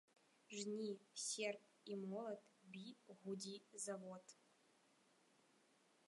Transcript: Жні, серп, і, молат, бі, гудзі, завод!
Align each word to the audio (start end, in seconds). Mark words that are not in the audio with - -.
Жні, 0.59 0.87
серп, 1.23 1.61
і, 1.91 1.95
молат, 2.05 2.41
бі, 2.77 2.85
гудзі, 3.25 3.53
завод! 3.83 4.33